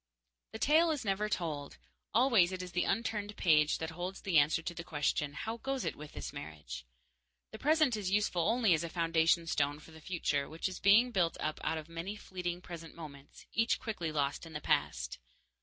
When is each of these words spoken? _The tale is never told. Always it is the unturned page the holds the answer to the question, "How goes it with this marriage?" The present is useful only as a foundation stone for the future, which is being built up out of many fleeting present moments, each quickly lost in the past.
_The 0.51 0.57
tale 0.57 0.89
is 0.89 1.05
never 1.05 1.29
told. 1.29 1.77
Always 2.11 2.51
it 2.51 2.63
is 2.63 2.71
the 2.71 2.85
unturned 2.85 3.37
page 3.37 3.77
the 3.77 3.85
holds 3.93 4.21
the 4.21 4.39
answer 4.39 4.63
to 4.63 4.73
the 4.73 4.83
question, 4.83 5.33
"How 5.33 5.57
goes 5.57 5.85
it 5.85 5.95
with 5.95 6.13
this 6.13 6.33
marriage?" 6.33 6.87
The 7.51 7.59
present 7.59 7.95
is 7.95 8.09
useful 8.09 8.47
only 8.49 8.73
as 8.73 8.83
a 8.83 8.89
foundation 8.89 9.45
stone 9.45 9.79
for 9.79 9.91
the 9.91 10.01
future, 10.01 10.49
which 10.49 10.67
is 10.67 10.79
being 10.79 11.11
built 11.11 11.37
up 11.39 11.59
out 11.63 11.77
of 11.77 11.87
many 11.87 12.15
fleeting 12.15 12.61
present 12.61 12.95
moments, 12.95 13.45
each 13.53 13.79
quickly 13.79 14.11
lost 14.11 14.47
in 14.47 14.53
the 14.53 14.59
past. 14.61 15.19